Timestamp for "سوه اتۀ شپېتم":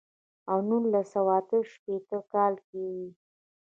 1.13-2.21